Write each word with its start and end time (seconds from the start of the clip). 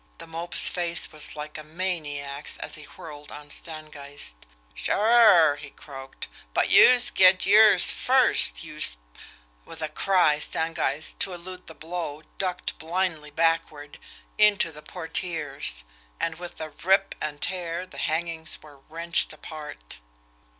The 0.17 0.25
Mope's 0.25 0.67
face 0.67 1.11
was 1.11 1.35
like 1.35 1.59
a 1.59 1.63
maniac's 1.63 2.57
as 2.57 2.73
he 2.73 2.85
whirled 2.85 3.31
on 3.31 3.51
Stangeist. 3.51 4.47
"Sure!" 4.73 5.57
he 5.57 5.69
croaked. 5.69 6.27
"But 6.55 6.71
youse 6.71 7.11
gets 7.11 7.45
yers 7.45 7.91
first, 7.91 8.63
youse" 8.63 8.97
With 9.67 9.79
a 9.83 9.89
cry, 9.89 10.39
Stangeist, 10.39 11.19
to 11.19 11.33
elude 11.35 11.67
the 11.67 11.75
blow, 11.75 12.23
ducked 12.39 12.79
blindly 12.79 13.29
backward 13.29 13.99
into 14.39 14.71
the 14.71 14.81
portieres 14.81 15.83
and 16.19 16.39
with 16.39 16.59
a 16.59 16.71
rip 16.71 17.13
and 17.21 17.39
tear 17.39 17.85
the 17.85 17.99
hangings 17.99 18.57
were 18.63 18.79
wrenched 18.89 19.31
apart. 19.33 19.99